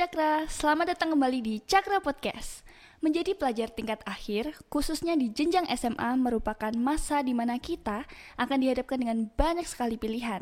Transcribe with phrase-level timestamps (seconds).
[0.00, 2.64] Cakra, selamat datang kembali di Cakra Podcast.
[3.04, 8.08] Menjadi pelajar tingkat akhir, khususnya di jenjang SMA, merupakan masa di mana kita
[8.40, 10.40] akan dihadapkan dengan banyak sekali pilihan.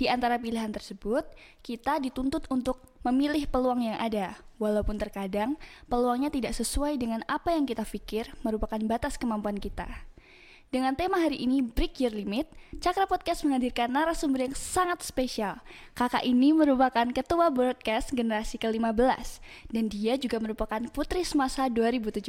[0.00, 1.20] Di antara pilihan tersebut,
[1.60, 7.68] kita dituntut untuk memilih peluang yang ada, walaupun terkadang peluangnya tidak sesuai dengan apa yang
[7.68, 9.84] kita pikir merupakan batas kemampuan kita.
[10.74, 12.50] Dengan tema hari ini Break Your Limit,
[12.82, 15.62] Cakra Podcast menghadirkan narasumber yang sangat spesial.
[15.94, 19.38] Kakak ini merupakan ketua broadcast generasi ke-15
[19.70, 22.26] dan dia juga merupakan putri semasa 2017.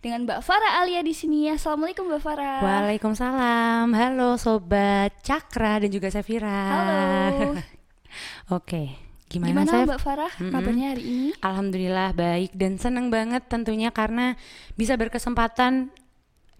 [0.00, 1.52] Dengan Mbak Farah Alia di sini.
[1.52, 2.64] Assalamualaikum Mbak Farah.
[2.64, 3.92] Waalaikumsalam.
[3.92, 6.48] Halo sobat Cakra dan juga Safira.
[6.72, 7.60] Halo.
[8.56, 8.96] Oke.
[9.28, 9.84] Gimana, Gimana?
[9.84, 10.48] Mbak Farah Mm-mm.
[10.48, 11.28] kabarnya hari ini?
[11.44, 14.32] Alhamdulillah baik dan senang banget tentunya karena
[14.80, 15.92] bisa berkesempatan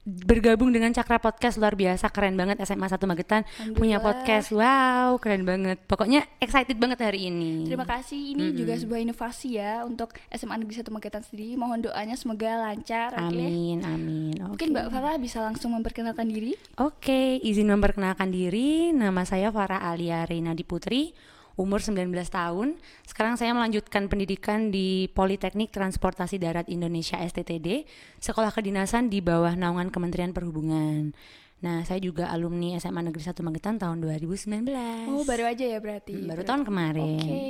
[0.06, 3.42] bergabung dengan Cakra Podcast luar biasa keren banget SMA 1 Magetan
[3.74, 8.36] punya podcast wow keren banget pokoknya excited banget hari ini Terima kasih.
[8.36, 11.58] Ini juga sebuah inovasi ya untuk SMA Negeri 1 Magetan sendiri.
[11.58, 13.10] Mohon doanya semoga lancar.
[13.18, 14.74] Amin amin Mungkin Oke.
[14.74, 16.54] Mbak Farah bisa langsung memperkenalkan diri.
[16.78, 18.94] Oke, izin memperkenalkan diri.
[18.94, 21.12] Nama saya Farah Alia Reina Putri,
[21.56, 22.76] umur 19 tahun.
[23.02, 27.88] Sekarang saya melanjutkan pendidikan di Politeknik Transportasi Darat Indonesia STTD,
[28.20, 31.16] sekolah kedinasan di bawah naungan Kementerian Perhubungan.
[31.56, 34.68] Nah, saya juga alumni SMA Negeri 1 Magetan tahun 2019.
[35.08, 36.12] Oh, baru aja ya berarti.
[36.12, 37.16] Hmm, baru Berarti- tahun kemarin.
[37.16, 37.40] Oke.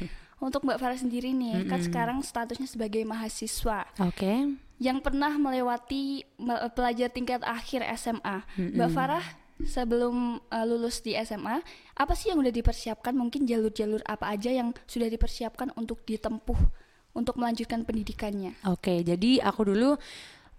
[0.46, 4.56] Untuk Mbak Farah sendiri nih, kan sekarang statusnya sebagai mahasiswa Oke.
[4.80, 8.40] yang pernah melewati me- pelajar tingkat akhir SMA.
[8.56, 9.20] Mbak Farah
[9.66, 11.60] sebelum uh, lulus di SMA,
[11.96, 13.12] apa sih yang udah dipersiapkan?
[13.12, 16.58] Mungkin jalur-jalur apa aja yang sudah dipersiapkan untuk ditempuh
[17.14, 18.54] untuk melanjutkan pendidikannya?
[18.70, 19.98] Oke, jadi aku dulu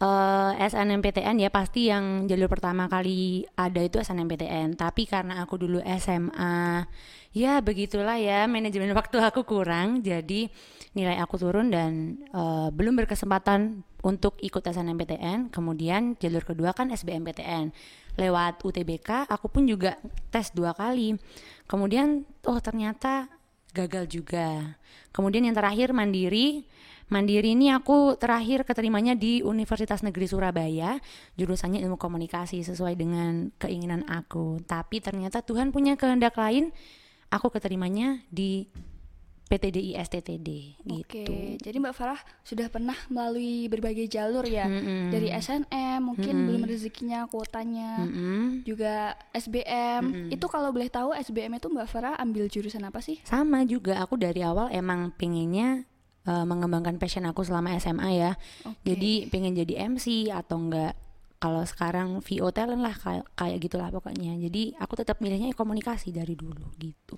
[0.01, 4.75] eh, SNMPTN ya pasti yang jalur pertama kali ada itu SNMPTN.
[4.75, 6.85] Tapi karena aku dulu SMA,
[7.31, 10.51] ya begitulah ya manajemen waktu aku kurang, jadi
[10.91, 15.53] nilai aku turun dan eh, belum berkesempatan untuk ikut SNMPTN.
[15.53, 17.71] Kemudian jalur kedua kan SBMPTN
[18.19, 19.27] lewat UTBK.
[19.27, 19.99] Aku pun juga
[20.33, 21.15] tes dua kali.
[21.67, 23.31] Kemudian oh ternyata
[23.71, 24.77] gagal juga.
[25.15, 26.67] Kemudian yang terakhir mandiri.
[27.11, 30.95] Mandiri ini aku terakhir keterimanya di Universitas Negeri Surabaya,
[31.35, 34.63] jurusannya ilmu komunikasi sesuai dengan keinginan aku.
[34.63, 36.71] Tapi ternyata Tuhan punya kehendak lain,
[37.27, 38.71] aku keterimanya di
[39.51, 40.49] PTDI STTD
[40.95, 41.35] Oke, gitu.
[41.59, 42.15] jadi Mbak Farah
[42.47, 45.11] sudah pernah melalui berbagai jalur ya, Mm-mm.
[45.11, 48.63] dari SNM mungkin belum rezekinya kuotanya, Mm-mm.
[48.63, 50.31] juga SBM.
[50.31, 53.19] Itu kalau boleh tahu SBM itu Mbak Farah ambil jurusan apa sih?
[53.27, 55.83] Sama juga aku dari awal emang pengennya
[56.23, 58.31] eh, mengembangkan passion aku selama SMA ya.
[58.63, 58.95] Oke.
[58.95, 60.95] Jadi pengen jadi MC atau enggak
[61.41, 64.37] kalau sekarang VO talent lah kayak kayak gitulah pokoknya.
[64.37, 67.17] Jadi aku tetap milihnya komunikasi dari dulu gitu.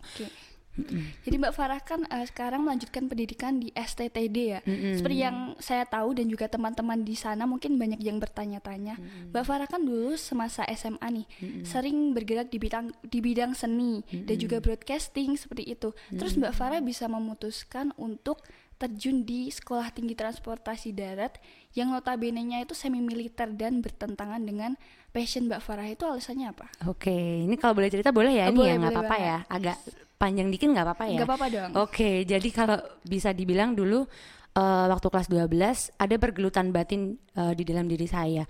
[1.22, 4.59] Jadi Mbak Farah kan eh, sekarang melanjutkan pendidikan di STTD ya.
[4.66, 4.97] Mm-mm.
[4.97, 8.97] Seperti yang saya tahu dan juga teman-teman di sana mungkin banyak yang bertanya-tanya.
[9.29, 11.28] Mbak Farah kan dulu semasa SMA nih
[11.61, 15.94] sering bergerak di bidang di bidang seni dan juga broadcasting seperti itu.
[16.13, 18.41] Terus Mbak Farah bisa memutuskan untuk
[18.84, 21.40] terjun di Sekolah Tinggi Transportasi Darat
[21.72, 24.75] yang notabene-nya itu semi militer dan bertentangan dengan
[25.16, 26.67] passion Mbak Farah itu alasannya apa?
[26.90, 27.13] Oke,
[27.47, 29.38] ini kalau boleh cerita boleh ya Oh, ini boleh, ya nggak apa-apa ya.
[29.47, 29.78] Agak
[30.23, 31.17] panjang dikit nggak apa-apa ya.
[31.19, 31.72] Nggak apa-apa dong.
[31.84, 34.07] Oke, jadi kalau bisa dibilang dulu
[34.56, 38.47] eh, waktu kelas 12 ada pergelutan batin eh, di dalam diri saya.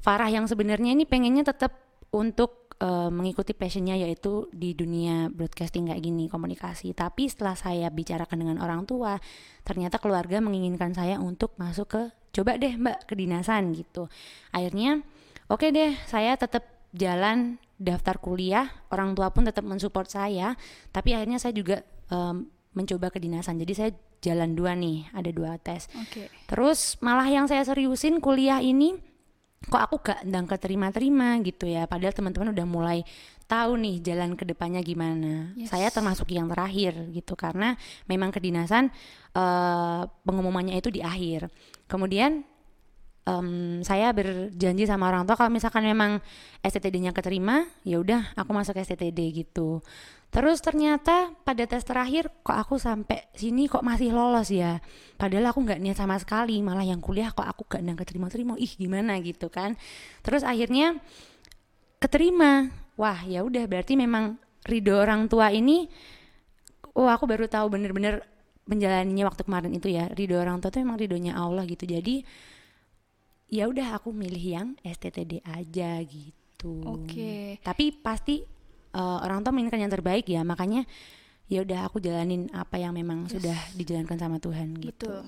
[0.00, 1.76] Farah yang sebenarnya ini pengennya tetap
[2.16, 6.96] untuk eh, mengikuti passionnya yaitu di dunia broadcasting kayak gini komunikasi.
[6.96, 9.20] Tapi setelah saya bicarakan dengan orang tua,
[9.60, 12.02] ternyata keluarga menginginkan saya untuk masuk ke
[12.32, 14.08] coba deh mbak kedinasan gitu.
[14.56, 15.04] Akhirnya
[15.52, 16.64] oke deh saya tetap
[16.96, 20.52] jalan daftar kuliah orang tua pun tetap mensupport saya
[20.92, 21.80] tapi akhirnya saya juga
[22.12, 23.58] em, mencoba kedinasan.
[23.58, 25.88] Jadi saya jalan dua nih ada dua tes.
[25.96, 26.28] Oke.
[26.44, 29.00] terus malah yang saya seriusin kuliah ini
[29.60, 31.88] kok aku gak ndang keterima-terima gitu ya.
[31.88, 32.98] Padahal teman-teman udah mulai
[33.50, 35.50] tahu nih jalan ke depannya gimana.
[35.58, 35.74] Yes.
[35.74, 37.74] saya termasuk yang terakhir gitu karena
[38.06, 38.92] memang kedinasan
[39.34, 41.50] eh, pengumumannya itu di akhir.
[41.90, 42.46] Kemudian
[43.30, 46.18] em, saya berjanji sama orang tua kalau misalkan memang
[46.66, 49.78] STTD-nya keterima, ya udah aku masuk STTD gitu.
[50.30, 54.78] Terus ternyata pada tes terakhir kok aku sampai sini kok masih lolos ya.
[55.18, 58.54] Padahal aku nggak niat sama sekali, malah yang kuliah kok aku gak nang keterima-terima.
[58.54, 59.74] Ih, gimana gitu kan.
[60.22, 61.02] Terus akhirnya
[61.98, 62.70] keterima.
[62.94, 64.38] Wah, ya udah berarti memang
[64.70, 65.90] ridho orang tua ini
[66.94, 68.22] oh aku baru tahu bener-bener
[68.70, 70.06] menjalaninya waktu kemarin itu ya.
[70.14, 71.90] Ridho orang tua itu memang ridhonya Allah gitu.
[71.90, 72.22] Jadi
[73.50, 76.80] ya udah aku milih yang STTD aja gitu.
[76.86, 77.58] Oke.
[77.60, 78.40] Tapi pasti
[78.90, 80.86] eh, orang tua menginginkan yang terbaik ya, makanya
[81.50, 83.34] ya udah aku jalanin apa yang memang Yes.
[83.38, 85.10] sudah dijalankan sama Tuhan gitu.
[85.10, 85.26] Betul.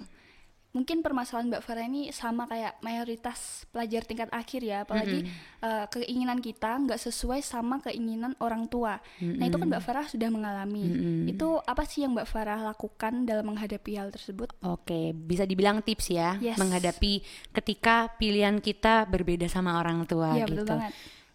[0.73, 5.29] Mungkin permasalahan Mbak Farah ini sama kayak mayoritas pelajar tingkat akhir ya, apalagi
[5.61, 8.97] eh, keinginan kita nggak sesuai sama keinginan orang tua.
[9.21, 10.89] Nah itu kan Mbak Farah sudah mengalami.
[10.89, 11.29] Mm-mm.
[11.29, 14.49] Itu apa sih yang Mbak Farah lakukan dalam menghadapi hal tersebut?
[14.65, 16.57] Oke, bisa dibilang tips ya Yes.
[16.57, 17.21] menghadapi
[17.53, 20.65] ketika pilihan kita berbeda sama orang tua Iya gitu.
[20.65, 20.93] betul banget.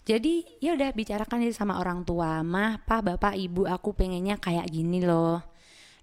[0.07, 4.65] Jadi ya udah bicarakan aja sama orang tua, mah, pak, bapak, ibu, aku pengennya kayak
[4.71, 5.45] gini loh.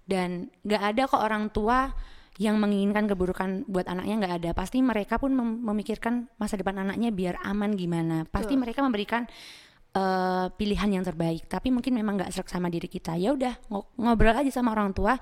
[0.07, 1.91] Dan nggak ada kok orang tua
[2.35, 4.51] yang menginginkan keburukan buat anaknya nggak ada.
[4.51, 8.27] Pasti mereka pun mem- memikirkan masa depan anaknya biar aman gimana.
[8.27, 8.63] Pasti Betul.
[8.67, 9.23] mereka memberikan
[9.95, 11.47] eh, pilihan yang terbaik.
[11.47, 13.15] Tapi mungkin memang nggak serak sama diri kita.
[13.15, 15.15] Ya udah ngo- ngobrol aja sama orang tua.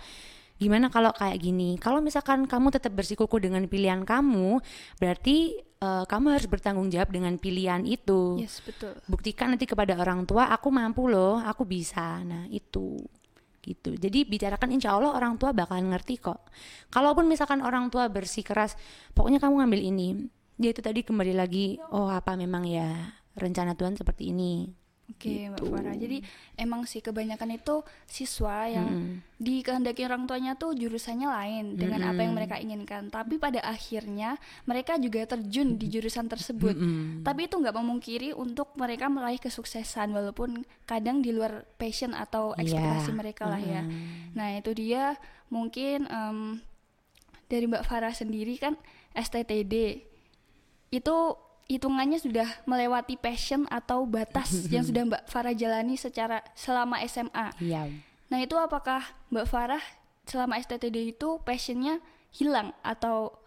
[0.57, 1.77] Gimana kalau kayak gini?
[1.77, 4.61] Kalau misalkan kamu tetap bersikuku dengan pilihan kamu,
[4.97, 8.95] berarti eh, kamu harus bertanggung jawab dengan pilihan itu Yes betul.
[9.05, 13.03] buktikan nanti kepada orang tua aku mampu loh aku bisa nah itu
[13.63, 13.95] gitu.
[13.95, 16.51] Jadi bicarakan insya Allah orang tua bakalan ngerti kok.
[16.91, 18.75] Kalaupun misalkan orang tua bersikeras
[19.15, 20.07] pokoknya kamu ngambil ini.
[20.59, 22.91] Dia itu tadi kembali lagi oh apa memang ya
[23.33, 25.67] rencana Tuhan seperti ini Oke Mbak Gitu.
[25.67, 25.95] Farah.
[25.99, 26.17] Jadi
[26.55, 29.15] emang sih kebanyakan itu siswa yang Mm-mm.
[29.35, 33.11] dikehendaki orang tuanya tuh jurusannya lain dengan apa yang mereka inginkan.
[33.11, 36.71] Tapi pada akhirnya mereka juga terjun di jurusan tersebut.
[36.79, 37.27] Mm-mm.
[37.27, 42.63] Tapi itu nggak memungkiri untuk mereka meraih kesuksesan walaupun kadang di luar passion atau Iya.
[42.63, 43.83] ekspektasi mereka lah ya.
[43.83, 44.39] Mm.
[44.39, 45.19] Nah itu dia
[45.51, 46.63] mungkin em,
[47.51, 48.79] dari Mbak Farah sendiri kan
[49.13, 49.99] STTD
[50.89, 51.15] itu
[51.67, 57.55] hitungannya sudah melewati passion atau batas yang sudah Mbak Farah jalani secara selama SMA.
[57.63, 57.87] iya
[58.33, 59.83] Nah itu apakah Mbak Farah
[60.25, 62.01] selama STTD itu passionnya
[62.33, 63.37] hilang atau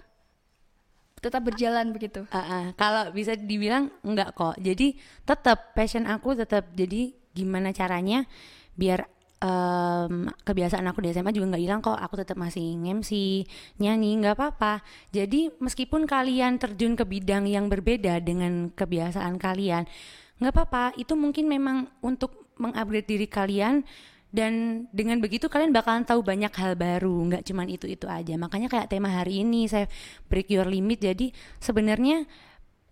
[1.19, 2.23] tetap berjalan begitu?
[2.31, 2.65] Ah, ah.
[2.79, 4.95] kalau bisa dibilang enggak kok jadi
[5.27, 8.29] tetap passion aku tetap jadi gimana caranya
[8.79, 9.09] biar
[9.41, 11.99] em, kebiasaan aku di SMA juga nggak hilang kok.
[11.99, 13.11] Aku tetap masih nge-MC
[13.81, 14.81] nyanyi nggak apa-apa.
[15.13, 19.85] Jadi meskipun kalian terjun ke bidang yang berbeda dengan kebiasaan kalian
[20.41, 20.85] nggak apa-apa.
[20.97, 23.85] Itu mungkin memang untuk mengupgrade diri kalian
[24.33, 27.17] dan dengan begitu kalian bakalan tahu banyak hal baru.
[27.33, 28.35] Nggak cuman itu itu aja.
[28.37, 29.89] Makanya kayak tema hari ini saya
[30.29, 31.01] break your limit.
[31.05, 32.25] Jadi sebenarnya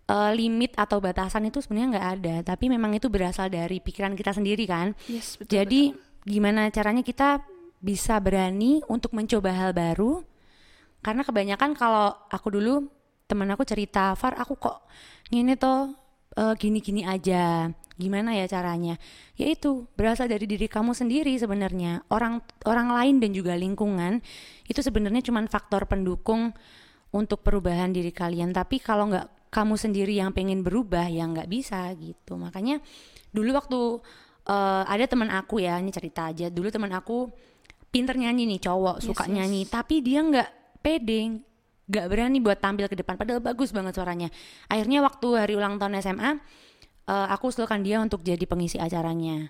[0.09, 2.35] eh, limit atau batasan itu sebenarnya nggak ada.
[2.53, 4.93] Tapi memang itu berasal dari pikiran kita sendiri kan.
[5.09, 5.53] Yes betul.
[5.53, 5.81] jadi
[6.25, 7.45] gimana caranya kita
[7.79, 10.25] bisa berani untuk mencoba hal baru?
[11.05, 12.89] Karena kebanyakan kalau aku dulu
[13.29, 14.85] temen aku cerita Far aku kok
[15.29, 15.93] gini tuh
[16.33, 17.69] eh, gini-gini aja.
[17.95, 18.99] Gimana ya caranya?
[19.39, 22.03] Yaitu berasal dari diri kamu sendiri sebenarnya.
[22.11, 24.19] Orang orang lain dan juga lingkungan
[24.67, 26.51] itu sebenarnya cuma faktor pendukung
[27.15, 28.51] untuk perubahan diri kalian.
[28.51, 32.35] Tapi kalau nggak kamu sendiri yang pengen berubah ya nggak bisa gitu.
[32.35, 32.83] Makanya
[33.31, 33.79] dulu waktu
[34.45, 36.47] eh, ada teman aku ya ini cerita aja.
[36.49, 37.29] Dulu teman aku
[37.89, 39.33] pinter nyanyi nih cowok Yes, suka yes.
[39.33, 39.61] nyanyi.
[39.65, 40.49] Tapi dia nggak
[40.81, 41.41] pede
[41.85, 43.17] nggak berani buat tampil ke depan.
[43.17, 44.29] Padahal bagus banget suaranya.
[44.65, 46.31] Akhirnya waktu hari ulang tahun SMA
[47.05, 49.49] eh, aku usulkan dia untuk jadi pengisi acaranya.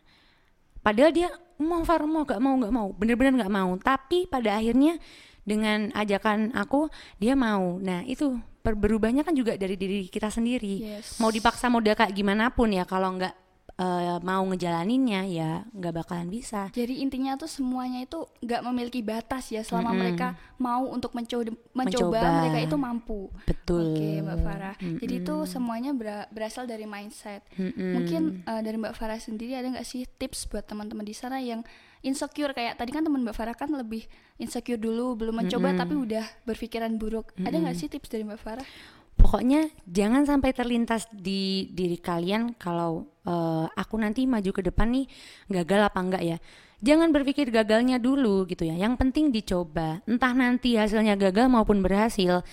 [0.86, 2.88] Padahal dia mau Far mau gak mau nggak mau.
[2.94, 3.74] Bener-bener nggak mau.
[3.80, 5.00] Tapi pada akhirnya
[5.46, 7.78] dengan ajakan aku dia mau.
[7.82, 10.82] Nah itu per- berubahnya kan juga dari diri kita sendiri.
[10.82, 11.18] Yes.
[11.22, 13.45] mau dipaksa modal kayak gimana pun ya kalau nggak
[13.76, 19.50] eh, mau ngejalaninnya ya nggak bakalan bisa Jadi intinya tuh semuanya itu nggak memiliki batas
[19.50, 20.00] ya selama Mm-mm.
[20.00, 20.28] mereka
[20.58, 22.40] mau untuk mencoba, mencoba Mencoba.
[22.40, 23.20] mereka itu mampu.
[23.44, 24.76] betul Oke Mbak Farah.
[24.80, 27.44] Jadi itu semuanya bera- berasal dari mindset.
[27.54, 27.92] Mm-mm.
[27.94, 31.60] Mungkin uh, dari Mbak Farah sendiri ada nggak sih tips buat teman-teman di sana yang
[32.00, 34.06] insecure kayak tadi kan teman Mbak Farah kan lebih
[34.38, 37.36] insecure dulu belum mencoba tapi udah berpikiran buruk.
[37.38, 38.68] Ada nggak sih tips dari Mbak Farah?
[39.16, 45.06] Pokoknya jangan sampai terlintas di diri kalian kalau eh, aku nanti maju ke depan nih
[45.50, 46.38] gagal apa enggak ya.
[46.84, 48.76] Jangan berpikir gagalnya dulu gitu ya.
[48.76, 50.04] Yang penting dicoba.
[50.06, 52.44] Entah nanti hasilnya gagal maupun berhasil.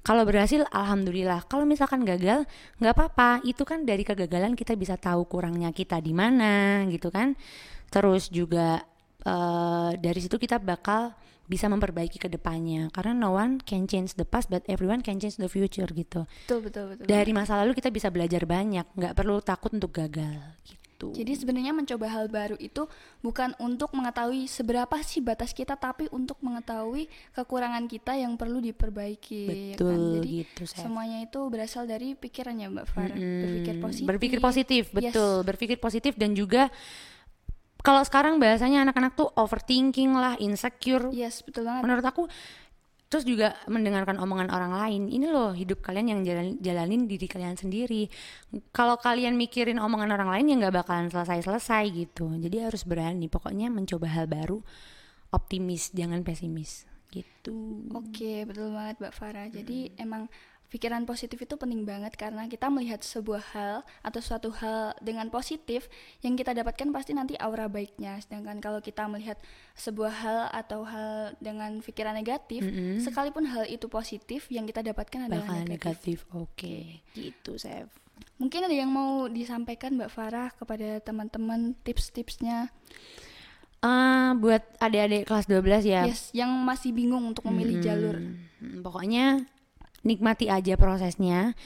[0.00, 1.44] Kalau berhasil alhamdulillah.
[1.50, 2.46] Kalau misalkan gagal
[2.78, 3.44] nggak apa-apa.
[3.44, 7.34] Itu kan dari kegagalan kita bisa tahu kurangnya kita di mana gitu kan.
[7.90, 8.80] Terus juga
[9.26, 11.12] eh, dari situ kita bakal
[11.44, 15.36] bisa memperbaiki ke depannya karena no one can change the past but everyone can change
[15.36, 17.04] the future gitu Betul betul betul.
[17.04, 21.74] dari masa lalu kita bisa belajar banyak nggak perlu takut untuk gagal gitu Jadi sebenarnya
[21.74, 22.88] mencoba hal baru itu
[23.20, 29.42] bukan untuk mengetahui seberapa sih batas kita, tapi untuk mengetahui kekurangan kita yang perlu diperbaiki.
[29.44, 29.90] ya kan?
[29.90, 30.80] betul Jadi gitu Seth.
[30.80, 33.10] semuanya itu berasal dari pikirannya Mbak Farah.
[33.12, 33.42] Mm-mm.
[33.42, 34.06] Berpikir positif.
[34.06, 34.96] berpikir positif Yes.
[35.10, 36.70] betul berpikir positif dan juga
[37.84, 41.12] kalau sekarang bahasanya anak-anak tuh overthinking lah insecure.
[41.12, 41.84] Yes, betul banget.
[41.84, 42.24] menurut aku
[43.12, 45.02] terus juga mendengarkan omongan orang lain.
[45.12, 48.08] Ini loh hidup kalian yang jalan, jalanin diri kalian sendiri.
[48.74, 52.32] Kalau kalian mikirin omongan orang lain ya nggak bakalan selesai selesai gitu.
[52.40, 54.58] Jadi harus berani pokoknya mencoba hal baru.
[55.30, 56.88] Optimis jangan pesimis.
[57.12, 57.86] Gitu.
[57.94, 59.46] Oke, betul banget Mbak Farah.
[59.46, 60.26] Jadi emang
[60.72, 65.86] pikiran positif itu penting banget karena kita melihat sebuah hal atau suatu hal dengan positif
[66.24, 68.18] yang kita dapatkan pasti nanti aura baiknya.
[68.20, 69.38] Sedangkan kalau kita melihat
[69.78, 73.00] sebuah hal atau hal dengan pikiran negatif, Mm-mm.
[73.00, 76.24] sekalipun hal itu positif yang kita dapatkan adalah bakalan negatif.
[76.26, 76.76] negatif oke
[77.14, 77.88] gitu Chef
[78.38, 82.70] Mungkin ada yang mau disampaikan Mbak Farah kepada teman-teman tips-tipsnya
[83.84, 88.16] Eh, buat adik-adik kelas 12 ya yes, yang masih bingung untuk memilih jalur.
[88.16, 89.44] Hmm, pokoknya
[90.04, 91.56] nikmati aja prosesnya.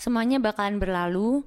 [0.00, 1.46] Semuanya bakalan berlalu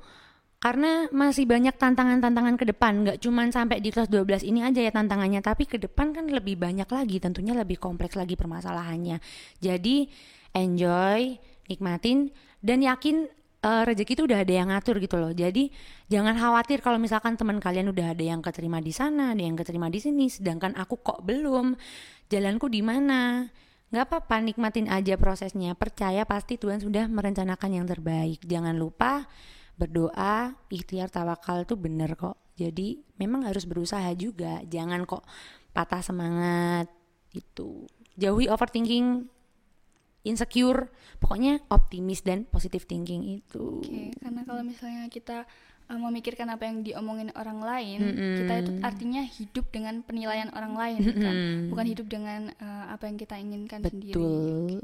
[0.66, 3.06] karena masih banyak tantangan-tantangan ke depan.
[3.06, 6.58] Nggak cuman sampai di kelas 12 ini aja ya tantangannya, tapi ke depan kan lebih
[6.58, 9.22] banyak lagi, tentunya lebih kompleks lagi permasalahannya.
[9.62, 10.10] Jadi
[10.58, 11.38] enjoy,
[11.70, 12.34] nikmatin
[12.66, 13.30] dan yakin
[13.62, 15.30] eh, rezeki itu udah ada yang ngatur gitu loh.
[15.36, 15.70] Jadi
[16.10, 19.92] jangan khawatir kalau misalkan teman kalian udah ada yang keterima di sana, ada yang keterima
[19.94, 21.78] di sini, sedangkan aku kok belum.
[22.26, 23.46] Jalanku di mana?
[23.94, 25.78] Nggak apa-apa, nikmatin aja prosesnya.
[25.78, 28.42] Percaya pasti Tuhan sudah merencanakan yang terbaik.
[28.44, 29.30] Jangan lupa
[29.76, 32.40] berdoa, ikhtiar, tawakal itu bener kok.
[32.56, 34.64] Jadi memang harus berusaha juga.
[34.66, 35.28] Jangan kok
[35.76, 36.88] patah semangat
[37.36, 37.84] itu.
[38.16, 39.28] Jauhi overthinking,
[40.24, 40.88] insecure.
[41.20, 43.84] Pokoknya optimis dan positive thinking itu.
[43.84, 45.44] Oke, karena kalau misalnya kita
[45.90, 48.36] uh, memikirkan apa yang diomongin orang lain, Mm-mm.
[48.42, 51.36] kita itu artinya hidup dengan penilaian orang lain, kan?
[51.72, 54.14] bukan hidup dengan uh, apa yang kita inginkan sendiri.
[54.14, 54.82] Betul.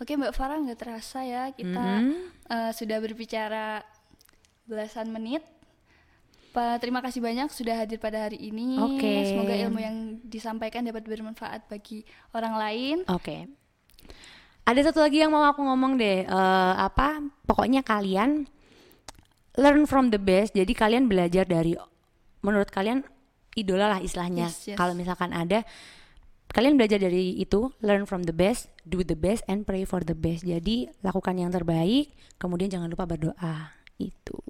[0.00, 2.50] Oke, Mbak Farah nggak terasa ya kita Mm-mm.
[2.50, 3.84] uh, sudah berbicara
[4.70, 5.42] belasan menit.
[6.50, 8.74] Pa, terima kasih banyak sudah hadir pada hari ini.
[8.74, 9.22] Oke.
[9.22, 12.02] Semoga ilmu yang disampaikan dapat bermanfaat bagi
[12.34, 12.96] orang lain.
[13.06, 13.46] Oke.
[14.66, 16.26] Ada satu lagi yang mau aku ngomong deh.
[16.26, 17.22] Eh, apa?
[17.46, 18.50] Pokoknya kalian
[19.60, 20.56] learn from the best.
[20.56, 21.76] Jadi kalian belajar dari
[22.40, 23.04] menurut kalian
[23.52, 24.48] idola lah istilahnya.
[24.48, 24.78] Yes, yes.
[24.80, 25.62] Kalau misalkan ada
[26.50, 30.16] kalian belajar dari itu, learn from the best, do the best and pray for the
[30.16, 30.42] best.
[30.42, 33.70] Jadi lakukan yang terbaik, kemudian jangan lupa berdoa.
[34.00, 34.40] Itu.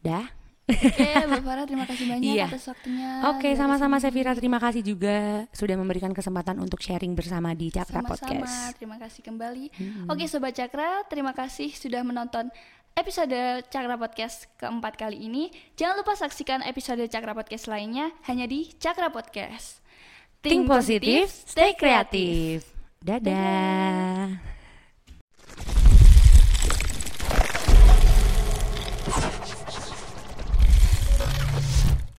[0.00, 0.26] Dah.
[0.62, 2.46] Oke, Mbak Farah terima kasih banyak Iya.
[2.48, 3.10] atas waktunya.
[3.34, 3.98] Oke, dari sama-sama.
[3.98, 4.32] Sevira.
[4.32, 8.78] Terima kasih juga sudah memberikan kesempatan untuk sharing bersama di Cakra Sama-sama, Podcast.
[8.78, 9.64] terima kasih kembali.
[10.08, 12.48] Oke Sobat Cakra, terima kasih sudah menonton
[12.96, 15.48] episode Cakra Podcast keempat kali ini.
[15.76, 19.80] Jangan lupa saksikan episode Cakra Podcast lainnya hanya di Cakra Podcast.
[20.42, 22.66] Think positif, stay kreatif.
[22.98, 24.61] Dadah.